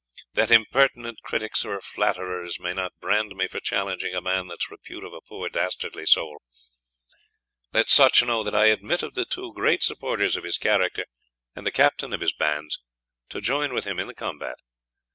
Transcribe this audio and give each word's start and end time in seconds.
That 0.33 0.49
impertinent 0.49 1.19
criticks 1.21 1.63
or 1.63 1.79
flatterers 1.79 2.59
may 2.59 2.73
not 2.73 2.97
brand 2.99 3.35
me 3.35 3.45
for 3.45 3.59
challenging 3.59 4.15
a 4.15 4.19
man 4.19 4.47
that's 4.47 4.71
repute 4.71 5.03
of 5.03 5.13
a 5.13 5.21
poor 5.21 5.47
dastardly 5.47 6.07
soul, 6.07 6.41
let 7.71 7.87
such 7.87 8.23
know 8.25 8.41
that 8.41 8.55
I 8.55 8.65
admit 8.69 9.03
of 9.03 9.13
the 9.13 9.25
two 9.25 9.53
great 9.53 9.83
supporters 9.83 10.35
of 10.35 10.43
his 10.43 10.57
character 10.57 11.05
and 11.55 11.67
the 11.67 11.71
captain 11.71 12.13
of 12.13 12.21
his 12.21 12.33
bands 12.33 12.79
to 13.29 13.41
joyne 13.41 13.75
with 13.75 13.85
him 13.85 13.99
in 13.99 14.07
the 14.07 14.15
combat. 14.15 14.57